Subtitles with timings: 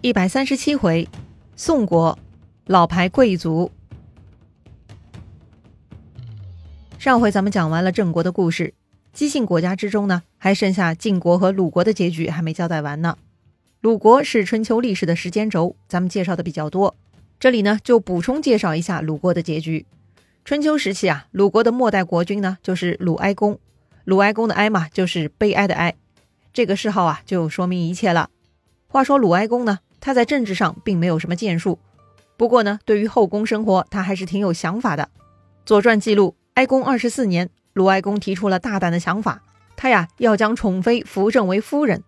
[0.00, 1.08] 一百三十七回，
[1.56, 2.16] 宋国
[2.66, 3.68] 老牌贵族。
[7.00, 8.74] 上回咱们讲完了郑国的故事，
[9.12, 13.18] 姬姓国家之中呢，还剩下晋国和鲁国的结局还没交代完呢。
[13.80, 16.94] 鲁国是春秋历史的时间轴，咱们介绍的比较多，
[17.40, 19.84] 这里呢就补充介绍一下鲁国的结局。
[20.44, 23.58] 春秋时期啊，鲁国的末代国君呢就是鲁哀公，
[24.04, 25.96] 鲁哀公的哀嘛就是悲哀的哀，
[26.52, 28.30] 这个谥号啊就说明一切了。
[28.86, 29.80] 话说鲁哀公呢？
[30.00, 31.78] 他在政治上并没有什么建树，
[32.36, 35.04] 不过呢，对于后宫生活，他还是挺有想法的。
[35.66, 39.42] 《左传》记录，哀公二十四年，鲁哀公提出了大胆的想法，
[39.76, 42.02] 他呀要将宠妃扶正为夫人。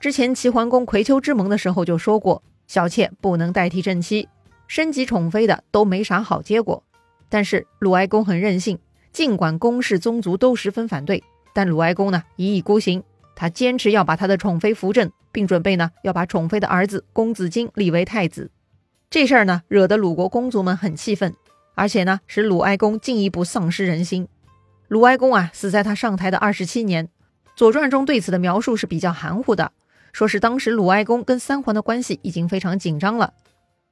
[0.00, 4.28] 之前齐桓公葵丘之盟的时候就说过，小妾不能代替正妻，
[4.66, 6.82] 升级宠妃的都没啥好结果。
[7.28, 8.78] 但是鲁哀公很任性，
[9.12, 11.22] 尽管公室宗族都十分反对，
[11.52, 13.02] 但鲁哀公呢一意孤行，
[13.36, 15.08] 他坚持要把他的宠妃扶正。
[15.32, 18.50] 并准备呢要把宠妃的儿子公子荆立为太子，
[19.10, 21.34] 这事儿呢惹得鲁国公族们很气愤，
[21.74, 24.26] 而且呢使鲁哀公进一步丧失人心。
[24.88, 27.06] 鲁哀公啊死在他上台的二十七年，
[27.54, 29.72] 《左传》中对此的描述是比较含糊的，
[30.10, 33.34] 说是当时鲁哀公跟三桓的关系已经非常紧张了。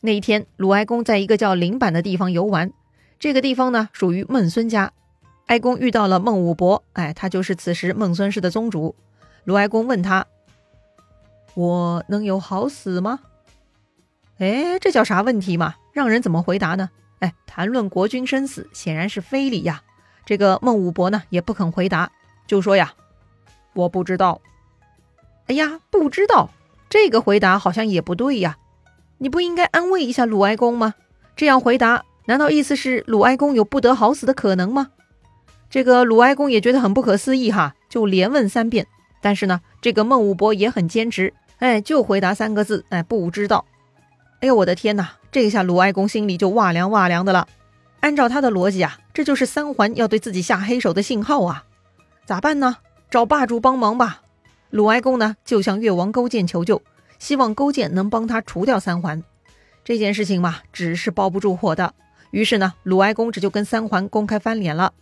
[0.00, 2.72] 那一天，鲁哀公在一个叫灵坂的地方游玩，
[3.20, 4.90] 这个地方呢属于孟孙家，
[5.46, 8.96] 哀公遇到了孟武伯，哎，他就是此时孟孙氏的宗主。
[9.44, 10.26] 鲁哀公问他。
[11.54, 13.18] 我能有好死吗？
[14.38, 15.74] 哎，这叫啥问题嘛？
[15.92, 16.90] 让人怎么回答呢？
[17.18, 19.82] 哎，谈论国君生死，显然是非礼呀。
[20.24, 22.12] 这个孟武伯呢，也不肯回答，
[22.46, 22.92] 就说呀
[23.74, 24.40] ：“我不知道。”
[25.48, 26.50] 哎呀，不知道，
[26.88, 28.58] 这个回答好像也不对呀。
[29.16, 30.94] 你不应该安慰一下鲁哀公吗？
[31.34, 34.90] 这样回答，难道意思是鲁哀公有不得好死的可能吗？
[35.68, 38.86] 这个鲁哀公也觉得很不可思议哈，就连问三遍。
[39.20, 41.32] 但是呢，这个孟武伯也很坚持。
[41.58, 43.64] 哎，就回答三个字，哎，不知道。
[44.40, 45.10] 哎呦，我的天哪！
[45.32, 47.48] 这下鲁哀公心里就哇凉哇凉的了。
[48.00, 51.64] 按照他的逻辑啊，这就是三桓要对自己下黑手的信号啊！
[52.24, 52.76] 咋办呢？
[53.10, 54.22] 找霸主帮忙吧。
[54.70, 56.80] 鲁哀公呢，就向越王勾践求救，
[57.18, 59.24] 希望勾践能帮他除掉三桓。
[59.82, 61.94] 这件事情嘛，纸是包不住火的。
[62.30, 64.92] 于是呢，鲁哀公这就跟三桓公开翻脸了。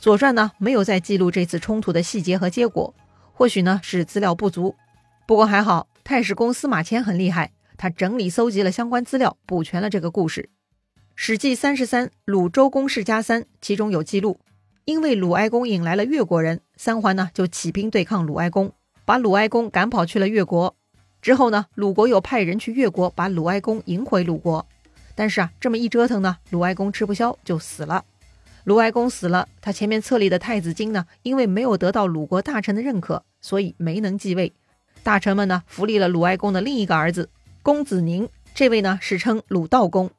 [0.02, 2.94] 《左传》呢，没有再记录这次冲突的细节和结果，
[3.36, 4.74] 或许呢是资料不足。
[5.26, 5.88] 不过还好。
[6.02, 10.50] 太史公司马迁很厉害，他整理搜集了相关资料，补全了这个故事。
[11.16, 14.38] 《史记》三十三鲁周公世家三其中有记录，
[14.84, 18.72] 因为鲁哀公引来了越国人，三桓呢就起兵对抗鲁哀公，
[19.04, 20.76] 把鲁哀公赶跑去了越国。
[21.20, 24.64] 之后呢，鲁国又派人去越国把鲁哀公迎回鲁国。
[25.16, 28.04] 但是啊，这么一折腾呢，鲁哀公吃不消就死了。
[28.66, 34.52] 鲁哀公死了，他前面册立的太子荆呢，因为没有得到鲁国大臣的认可，所以没能继位。
[35.04, 37.30] 大臣们呢，扶立了鲁哀公的另一个儿子
[37.62, 40.10] 公子宁，这位呢史称鲁悼公。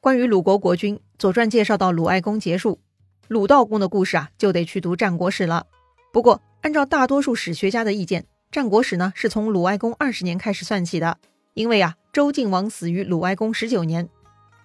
[0.00, 2.80] 关于鲁国国君，《左传》介绍到鲁哀公结束，
[3.28, 5.68] 鲁悼公的故事啊，就得去读战国史了。
[6.12, 11.18] 不过，按照大多数史学家的意见，战国史呢是从鲁哀公二十年开始算起的，
[11.52, 14.08] 因为啊，周敬王死于鲁哀公十九年，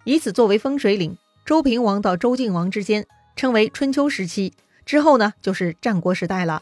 [0.03, 1.15] 以此作为分水岭。
[1.45, 3.07] 周平王到周敬王之间
[3.39, 4.51] 称为春秋时期，
[4.85, 6.61] 之后呢就是战国时代了。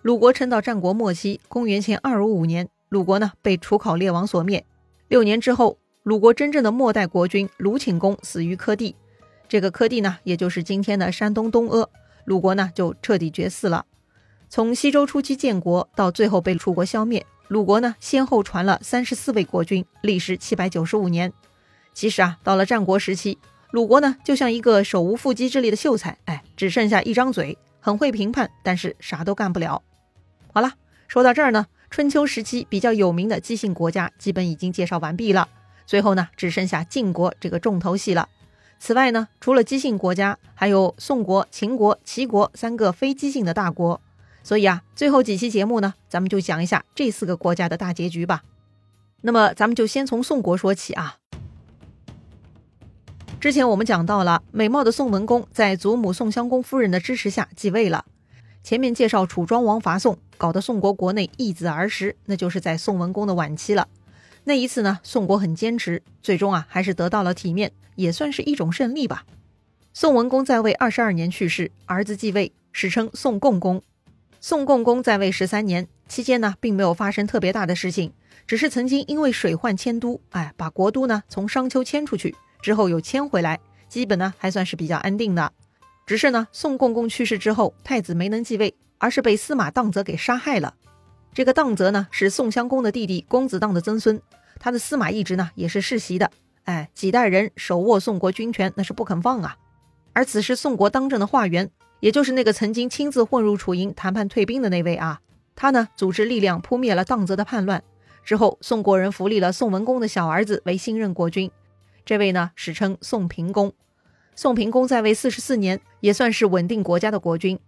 [0.00, 4.64] 鲁国撑到战国末期，公元前二五五年，鲁国呢被楚考烈王所灭。
[5.08, 8.96] 六年之后，鲁国真正的末代国君鲁顷公死于柯地，
[9.50, 11.90] 这个柯地呢，也就是今天的山东东阿，
[12.24, 13.84] 鲁国呢就彻底绝嗣了。
[14.48, 21.34] 从西周初期建国到最后被楚国消灭，鲁国呢先后传了三十四位国君，历时七百九十五年。
[21.92, 23.36] 其实啊，到了战国时期，
[23.74, 29.82] 鲁国呢就像一个手无缚鸡之力的秀才，哎，只剩下一张嘴，很会评判，但是啥都干不了。
[30.52, 30.74] 好了，
[31.08, 35.48] 说到这儿呢，春秋时期比较有名的姬姓国家基本已经介绍完毕了。
[35.86, 38.28] 最后呢，只剩下晋国这个重头戏了。
[38.78, 44.00] 此外呢，除了姬姓国家，还有宋国、秦国、齐国三个非姬姓的大国。
[44.44, 48.44] 所以啊，最后几期节目呢，咱们就讲一下这四个国家的大结局吧。
[49.22, 51.16] 那么，咱们就先从宋国说起啊。
[53.44, 58.06] 之前我们讲到了，美貌的宋文公在祖母宋襄公夫人的支持下继位了。
[58.62, 63.86] 前面介绍楚庄王伐宋，搞得宋国国内易子而食，那就是在宋文公的晚期了。
[64.44, 69.26] 那一次呢，宋国很坚持，最终啊还是得到了体面，也算是一种胜利吧。
[69.92, 73.82] 宋文公在位二十二年去世，儿子继位，史称宋共公。
[74.40, 78.10] 宋共公在位十三年期间呢，并没有发生特别大的事情，
[78.46, 85.52] 只是曾经因为水患迁都，哎，把国都呢从商丘迁出去，之后又迁回来，基本呢还算是比较安定的。
[86.06, 90.72] 只是呢，宋共公去世之后，太子没能继位，而是被司马荡泽给杀害了。
[91.34, 94.18] 这个荡泽呢，是宋襄公的弟弟公子荡的曾孙。
[94.58, 96.30] 他的司马一职呢也是世袭的，
[96.64, 99.58] 哎，几代人手握宋国军权，那是不肯放啊。
[100.14, 101.70] 而此时宋国当政的华元，
[102.00, 105.20] 也就是那个曾经亲自混入楚营谈判退兵的那位啊，
[105.54, 107.84] 他呢组织力量扑灭了荡泽的叛乱
[108.24, 111.50] 之后，宋国人扶立了宋文公的小儿子为新任国君，
[112.04, 113.72] 这位呢史称宋平公。
[114.36, 117.58] 宋平公在位四十四年，也算是稳定国家的国君。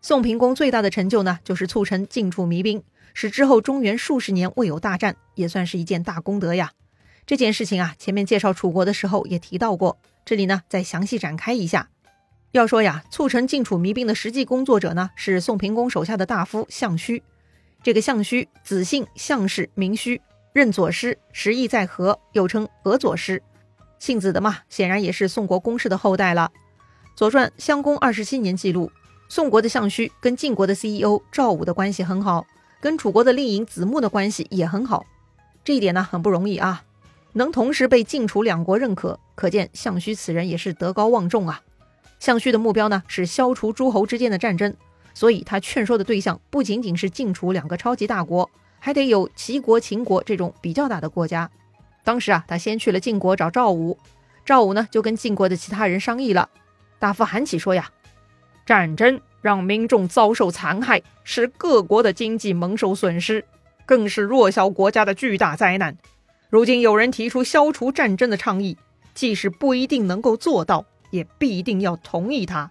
[0.00, 2.82] 宋平公最大的成就呢，就是促成晋楚弭兵，
[3.12, 6.72] 使之后中原数十年未有大战，也算是一件大功德呀。
[7.26, 11.88] 这件事情啊，前面介绍楚国的时候也提到过，这里呢再详细展开一下。
[12.52, 17.22] 要说呀，促成晋楚弭兵的实际工作者呢，是宋平公手下的大夫项须。
[17.82, 20.20] 这个项须，子姓，项氏，名须，
[20.52, 23.42] 任左师，时邑在河，又称俄左师。
[23.98, 26.50] 姓子的嘛，显然也是宋国公室的后代了。
[27.16, 28.90] 《左传》襄公二十七年记录，
[29.28, 32.46] 宋国的项须跟晋国的 CEO 赵武的关系很好，
[32.80, 35.06] 跟楚国的令尹子木的关系也很好。
[35.64, 36.84] 这一点呢，很不容易啊，
[37.32, 41.62] 能同时被晋楚两国认可，可见项须此人也是德高望重啊。
[42.20, 44.74] 项须的目标呢，是消除诸侯之间的战争，
[45.14, 51.50] 所以他劝说的对象不仅仅是晋楚两个超级大国，还得有齐国、秦国这种比较大的国家。
[52.06, 53.98] 当时啊，他先去了晋国找赵武，
[54.44, 56.48] 赵武呢就跟晋国的其他人商议了。
[57.00, 57.90] 大夫韩起说呀
[58.64, 63.44] ：“战争让民众遭受残害，使各国的经济蒙受损失，
[63.84, 65.96] 更是弱小国家的巨大灾难。
[66.48, 68.78] 如今有人提出消除战争的倡议，
[69.12, 72.70] 即使不一定能够做到，也必定要同意他。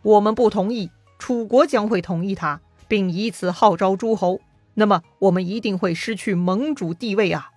[0.00, 4.40] 我们不同意，楚国将会同意他，并以此号召诸侯。
[4.72, 7.50] 那么我们一定会失去盟主地位啊！”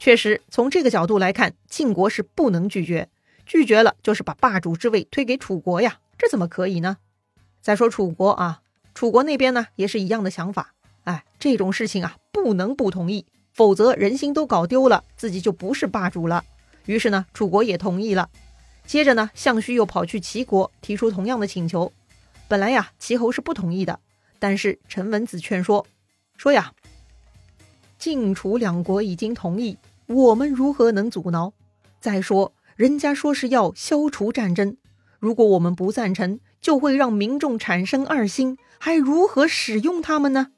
[0.00, 3.10] 确实，从这个角度来看，晋国是不能拒绝，
[3.44, 6.96] 拒绝了就是把霸主之位推给楚国呀，这怎么可以呢？
[7.60, 8.62] 再说楚国啊，
[8.94, 10.72] 楚国那边呢也是一样的想法，
[11.04, 16.42] 哎，这种事情啊不能不同意，否则人心都搞丢了，自己就不是霸主了。
[16.86, 18.30] 于是呢，楚国也同意了。
[18.86, 21.92] 接着呢，项须又跑去齐国提出同样的请求。
[22.48, 24.00] 本来呀，齐侯是不同意的，
[24.38, 25.86] 但是陈文子劝说，
[26.38, 26.72] 说呀，
[27.98, 29.76] 晋楚两国已经同意。
[30.12, 31.52] 我们如何能阻挠？
[32.00, 34.76] 再说，人家说是要消除战争，
[35.20, 40.48] 如果我们不赞成，就会让民众产生二心，还如何使用他们呢？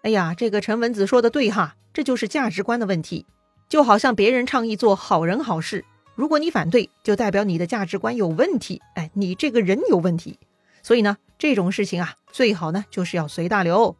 [0.00, 3.26] 哎呀，这个陈文子说的对哈，这就是价值观的问题。
[3.68, 10.38] 就好像别人倡议做好人好事，如果你反对，就代表你的价值观有问题，哎，你这个人有问题。
[10.82, 13.96] 所以呢，这种事情啊，最好呢就是要随大流。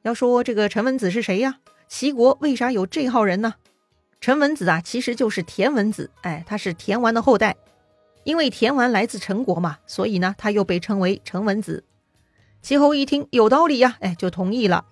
[0.00, 1.58] 要说这个陈文子是谁呀？
[1.88, 3.56] 齐国为啥有这号人呢？
[4.22, 7.56] 陈文子啊，其实就是田文子，哎，他是田完的后代，
[8.22, 11.82] 因为田完来自陈国嘛，所以呢，他又被称为陈文子。
[12.62, 14.84] 齐侯一听有道理呀，哎，就同意了。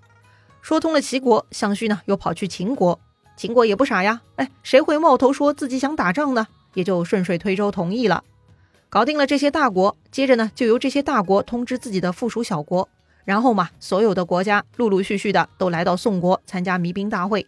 [0.61, 2.99] 说通了齐国，项须呢又跑去秦国，
[3.37, 6.49] 秦国也不傻呀，哎，谁会冒头说自己想打仗呢？
[6.75, 8.25] 也就顺水推舟同意了。
[8.89, 12.89] 搞定了这些大国，接着呢，就由这些大国通知自己的附属小国，
[13.25, 17.47] 然后嘛，所有的国家陆陆续续的都来到宋国参加弭兵大会。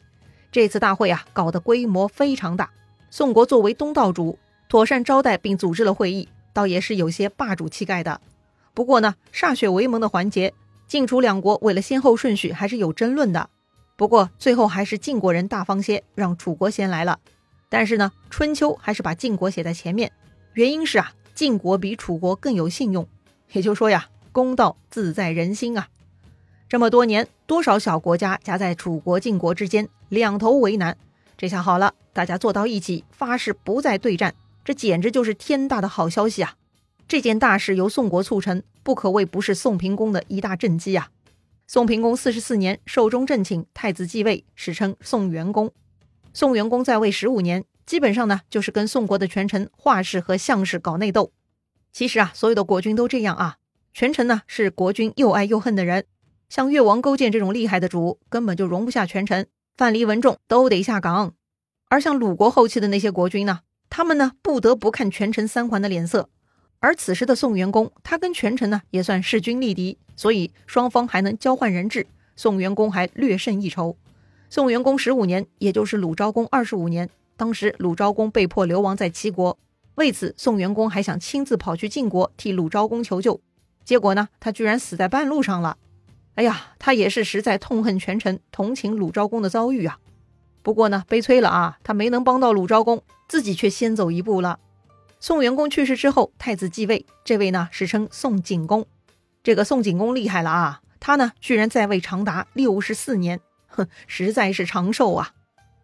[0.53, 2.71] 这次大会啊，搞得规模非常大。
[3.09, 4.39] 宋国作为东道主，
[4.69, 8.21] 妥善招待并组织了会议，倒也是有些霸主气概的。
[8.75, 10.53] 不过呢，歃血为盟的环节，
[10.87, 13.49] 晋楚两国为了先后顺序还是有争论的。
[13.97, 17.19] 不过最后还是晋国人大方些，让楚国先来了。
[17.71, 20.13] 但是呢，春秋还是把晋国写在前面，
[20.53, 23.09] 原因是啊，晋国比楚国更有信用。
[23.53, 25.89] 也就说呀，公道自在人心啊。
[26.72, 30.96] 这么多年，多少小国家夹在楚国、晋国之间，两头为难。
[31.36, 36.55] 这下好了，大家坐到一起，发誓不再对战，这简直就是天大的好消息啊！
[37.06, 41.10] 这件大事由宋国促成，不可谓不是宋平公的一大政绩啊！
[41.67, 45.70] 宋平公四十四年寿终正寝，太子继位，史称宋元公。
[46.32, 51.32] 宋元公在位十五年，基本上呢就是跟宋国的权臣华氏和项氏搞内斗。
[51.93, 53.58] 其实啊，所有的国君都这样啊，
[53.93, 56.06] 权臣呢是国君又爱又恨的人。
[56.53, 61.32] 像越王勾践这种厉害的主，根本就容不下权臣，范蠡、文仲都得下岗。
[61.89, 66.29] 而像鲁国后期的那些国君呢，他们呢不得不看权臣三桓的脸色。
[66.79, 72.06] 而此时的宋元公，他跟权臣呢也算势均力敌，所以双方还能交换人质。
[72.37, 73.97] 宋元公还略胜一筹。
[74.51, 79.56] 宋元公十五年，也就是鲁昭公二十五年，当时鲁昭公被迫流亡在齐国，
[79.94, 83.41] 为此宋元公还想亲自跑去晋国替鲁昭公求救，
[83.87, 85.79] 结果呢，他居然死在半路上了。
[86.34, 89.98] 哎呀，他也是实在痛恨权臣，同情鲁昭公的遭遇啊。
[90.62, 94.58] 不过呢，悲催了啊，他没能帮到鲁昭公，自己却先走一步了。
[95.20, 98.86] 宋元公去世之后，太子继位，这位呢史称宋景公。
[99.43, 105.32] 这个宋景公厉害了啊，他呢居然在位长达六十四年，哼，实在是长寿啊。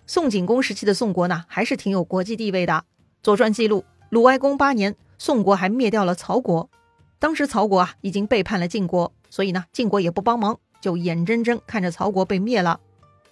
[0.06, 2.72] 宋景公时期的宋国呢，还是挺有国际地位的。
[3.22, 6.70] 《左传》记录，鲁哀公八年，宋国还灭掉了曹国。
[7.18, 12.80] 当时曹国啊已经背叛了晋国，所以呢晋国也不帮忙，就眼睁睁看着曹国被灭了。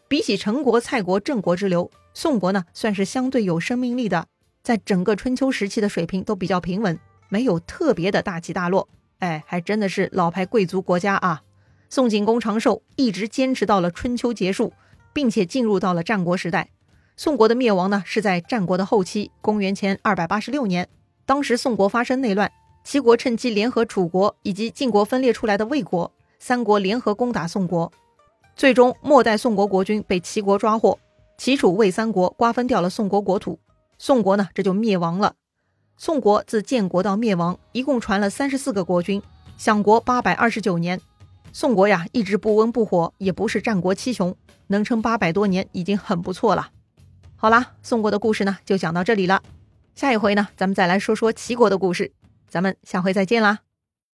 [0.08, 4.26] 比起陈国、蔡国、郑国之流，宋国呢算是相对有生命力的，
[4.62, 6.98] 在整个春秋时期的水平都比较平稳，
[7.28, 8.88] 没有特别的大起大落。
[9.18, 11.42] 哎，还真的是老牌贵族国家啊！
[11.88, 14.72] 宋景公长寿，一直坚持到了春秋结束，
[15.12, 16.68] 并且进入到了战国时代。
[17.16, 20.88] 宋国的灭亡呢是在战国的后期，公元前二百八十六年，
[21.24, 22.52] 当时宋国发生内乱。
[22.86, 27.92] 齐国趁机联合楚国以及晋国分裂出来的魏国，三国联合攻打宋国。
[28.54, 30.96] 最终，末代宋国国君被齐国抓获，
[31.36, 33.58] 齐楚魏三国瓜分掉了宋国国土，
[33.98, 35.34] 宋国呢这就灭亡了。
[35.96, 39.20] 宋国自建国到灭亡，一共传了三十四个国君，
[39.58, 41.00] 享国八百二十九年。
[41.52, 44.36] 宋国呀一直不温不火，也不是战国七雄，
[44.68, 46.68] 能撑八百多年已经很不错了。
[47.34, 49.42] 好啦，宋国的故事呢就讲到这里了，
[49.96, 52.12] 下一回呢咱们再来说说齐国的故事。
[52.48, 53.65] 咱们下回再见啦！